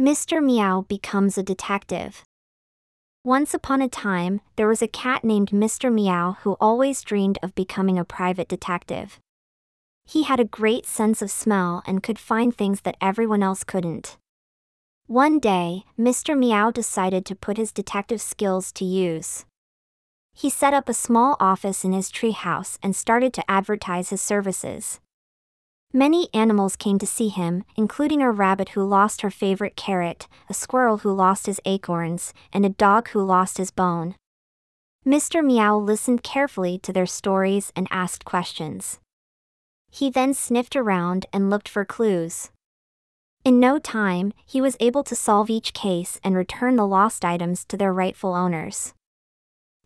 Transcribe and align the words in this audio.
Mr. 0.00 0.42
Meow 0.42 0.80
becomes 0.88 1.36
a 1.36 1.42
detective. 1.42 2.24
Once 3.22 3.52
upon 3.52 3.82
a 3.82 3.88
time, 3.88 4.40
there 4.56 4.66
was 4.66 4.80
a 4.80 4.88
cat 4.88 5.22
named 5.24 5.50
Mr. 5.50 5.92
Meow 5.92 6.38
who 6.40 6.56
always 6.58 7.02
dreamed 7.02 7.38
of 7.42 7.54
becoming 7.54 7.98
a 7.98 8.04
private 8.04 8.48
detective. 8.48 9.20
He 10.06 10.22
had 10.22 10.40
a 10.40 10.44
great 10.46 10.86
sense 10.86 11.20
of 11.20 11.30
smell 11.30 11.82
and 11.86 12.02
could 12.02 12.18
find 12.18 12.56
things 12.56 12.80
that 12.80 12.96
everyone 12.98 13.42
else 13.42 13.62
couldn't. 13.62 14.16
One 15.06 15.38
day, 15.38 15.84
Mr. 15.98 16.34
Meow 16.34 16.70
decided 16.70 17.26
to 17.26 17.34
put 17.34 17.58
his 17.58 17.70
detective 17.70 18.22
skills 18.22 18.72
to 18.72 18.86
use. 18.86 19.44
He 20.32 20.48
set 20.48 20.72
up 20.72 20.88
a 20.88 20.94
small 20.94 21.36
office 21.38 21.84
in 21.84 21.92
his 21.92 22.10
treehouse 22.10 22.78
and 22.82 22.96
started 22.96 23.34
to 23.34 23.50
advertise 23.50 24.08
his 24.08 24.22
services. 24.22 24.98
Many 25.92 26.28
animals 26.32 26.76
came 26.76 27.00
to 27.00 27.06
see 27.06 27.28
him, 27.28 27.64
including 27.76 28.22
a 28.22 28.30
rabbit 28.30 28.70
who 28.70 28.84
lost 28.84 29.22
her 29.22 29.30
favorite 29.30 29.74
carrot, 29.74 30.28
a 30.48 30.54
squirrel 30.54 30.98
who 30.98 31.12
lost 31.12 31.46
his 31.46 31.60
acorns, 31.64 32.32
and 32.52 32.64
a 32.64 32.68
dog 32.68 33.08
who 33.08 33.24
lost 33.24 33.58
his 33.58 33.72
bone. 33.72 34.14
Mr. 35.04 35.44
Meow 35.44 35.76
listened 35.76 36.22
carefully 36.22 36.78
to 36.78 36.92
their 36.92 37.06
stories 37.06 37.72
and 37.74 37.88
asked 37.90 38.24
questions. 38.24 39.00
He 39.90 40.10
then 40.10 40.32
sniffed 40.32 40.76
around 40.76 41.26
and 41.32 41.50
looked 41.50 41.68
for 41.68 41.84
clues. 41.84 42.50
In 43.44 43.58
no 43.58 43.80
time, 43.80 44.32
he 44.46 44.60
was 44.60 44.76
able 44.78 45.02
to 45.02 45.16
solve 45.16 45.50
each 45.50 45.72
case 45.72 46.20
and 46.22 46.36
return 46.36 46.76
the 46.76 46.86
lost 46.86 47.24
items 47.24 47.64
to 47.64 47.76
their 47.76 47.92
rightful 47.92 48.34
owners. 48.34 48.94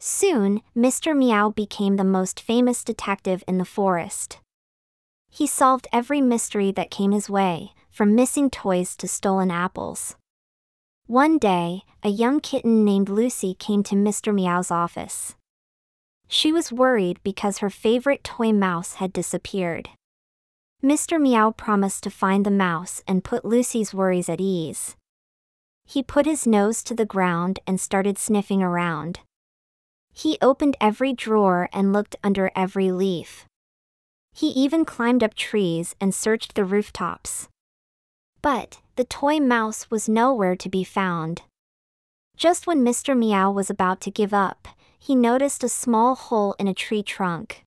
Soon, 0.00 0.62
Mr. 0.76 1.16
Meow 1.16 1.50
became 1.50 1.94
the 1.94 2.02
most 2.02 2.40
famous 2.40 2.82
detective 2.82 3.44
in 3.46 3.58
the 3.58 3.64
forest. 3.64 4.40
He 5.34 5.46
solved 5.46 5.88
every 5.94 6.20
mystery 6.20 6.72
that 6.72 6.90
came 6.90 7.12
his 7.12 7.30
way, 7.30 7.72
from 7.90 8.14
missing 8.14 8.50
toys 8.50 8.94
to 8.96 9.08
stolen 9.08 9.50
apples. 9.50 10.14
One 11.06 11.38
day, 11.38 11.84
a 12.02 12.10
young 12.10 12.38
kitten 12.38 12.84
named 12.84 13.08
Lucy 13.08 13.54
came 13.54 13.82
to 13.84 13.94
Mr. 13.94 14.34
Meow's 14.34 14.70
office. 14.70 15.34
She 16.28 16.52
was 16.52 16.70
worried 16.70 17.18
because 17.22 17.58
her 17.58 17.70
favorite 17.70 18.22
toy 18.22 18.52
mouse 18.52 18.94
had 18.94 19.10
disappeared. 19.10 19.88
Mr. 20.84 21.18
Meow 21.18 21.50
promised 21.50 22.02
to 22.02 22.10
find 22.10 22.44
the 22.44 22.50
mouse 22.50 23.02
and 23.08 23.24
put 23.24 23.42
Lucy's 23.42 23.94
worries 23.94 24.28
at 24.28 24.40
ease. 24.40 24.96
He 25.86 26.02
put 26.02 26.26
his 26.26 26.46
nose 26.46 26.82
to 26.84 26.94
the 26.94 27.06
ground 27.06 27.58
and 27.66 27.80
started 27.80 28.18
sniffing 28.18 28.62
around. 28.62 29.20
He 30.12 30.36
opened 30.42 30.76
every 30.78 31.14
drawer 31.14 31.70
and 31.72 31.94
looked 31.94 32.16
under 32.22 32.50
every 32.54 32.92
leaf. 32.92 33.46
He 34.32 34.48
even 34.48 34.84
climbed 34.84 35.22
up 35.22 35.34
trees 35.34 35.94
and 36.00 36.14
searched 36.14 36.54
the 36.54 36.64
rooftops. 36.64 37.48
But, 38.40 38.80
the 38.96 39.04
toy 39.04 39.38
mouse 39.38 39.90
was 39.90 40.08
nowhere 40.08 40.56
to 40.56 40.68
be 40.68 40.84
found. 40.84 41.42
Just 42.36 42.66
when 42.66 42.84
Mr. 42.84 43.16
Meow 43.16 43.50
was 43.50 43.70
about 43.70 44.00
to 44.02 44.10
give 44.10 44.34
up, 44.34 44.68
he 44.98 45.14
noticed 45.14 45.62
a 45.62 45.68
small 45.68 46.14
hole 46.14 46.54
in 46.58 46.66
a 46.66 46.74
tree 46.74 47.02
trunk. 47.02 47.62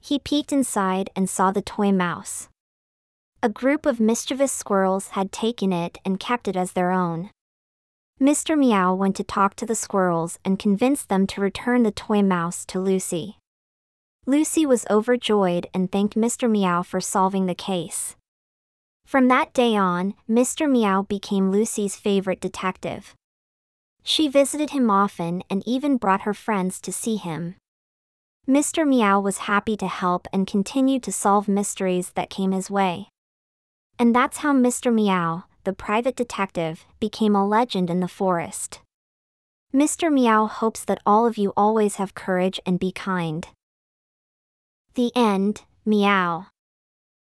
He 0.00 0.18
peeked 0.18 0.52
inside 0.52 1.10
and 1.14 1.28
saw 1.28 1.50
the 1.50 1.62
toy 1.62 1.92
mouse. 1.92 2.48
A 3.42 3.48
group 3.48 3.86
of 3.86 4.00
mischievous 4.00 4.52
squirrels 4.52 5.08
had 5.08 5.32
taken 5.32 5.72
it 5.72 5.98
and 6.04 6.20
kept 6.20 6.46
it 6.46 6.56
as 6.56 6.72
their 6.72 6.90
own. 6.90 7.30
Mr. 8.20 8.56
Meow 8.56 8.94
went 8.94 9.16
to 9.16 9.24
talk 9.24 9.56
to 9.56 9.66
the 9.66 9.74
squirrels 9.74 10.38
and 10.44 10.58
convinced 10.58 11.08
them 11.08 11.26
to 11.26 11.40
return 11.40 11.82
the 11.82 11.90
toy 11.90 12.22
mouse 12.22 12.64
to 12.66 12.78
Lucy. 12.78 13.38
Lucy 14.24 14.64
was 14.64 14.86
overjoyed 14.88 15.66
and 15.74 15.90
thanked 15.90 16.14
Mr. 16.14 16.48
Meow 16.48 16.82
for 16.82 17.00
solving 17.00 17.46
the 17.46 17.56
case. 17.56 18.14
From 19.04 19.26
that 19.26 19.52
day 19.52 19.74
on, 19.74 20.14
Mr. 20.30 20.70
Meow 20.70 21.02
became 21.02 21.50
Lucy's 21.50 21.96
favorite 21.96 22.40
detective. 22.40 23.14
She 24.04 24.28
visited 24.28 24.70
him 24.70 24.90
often 24.90 25.42
and 25.50 25.62
even 25.66 25.96
brought 25.96 26.22
her 26.22 26.34
friends 26.34 26.80
to 26.82 26.92
see 26.92 27.16
him. 27.16 27.56
Mr. 28.48 28.86
Meow 28.86 29.18
was 29.20 29.38
happy 29.38 29.76
to 29.76 29.88
help 29.88 30.28
and 30.32 30.46
continued 30.46 31.02
to 31.02 31.12
solve 31.12 31.48
mysteries 31.48 32.10
that 32.14 32.30
came 32.30 32.52
his 32.52 32.70
way. 32.70 33.08
And 33.98 34.14
that's 34.14 34.38
how 34.38 34.52
Mr. 34.52 34.94
Meow, 34.94 35.44
the 35.64 35.72
private 35.72 36.14
detective, 36.14 36.84
became 37.00 37.34
a 37.34 37.46
legend 37.46 37.90
in 37.90 37.98
the 38.00 38.08
forest. 38.08 38.80
Mr. 39.74 40.12
Meow 40.12 40.46
hopes 40.46 40.84
that 40.84 41.00
all 41.04 41.26
of 41.26 41.36
you 41.36 41.52
always 41.56 41.96
have 41.96 42.14
courage 42.14 42.60
and 42.64 42.78
be 42.78 42.92
kind. 42.92 43.48
The 44.94 45.10
end, 45.16 45.62
meow. 45.86 46.48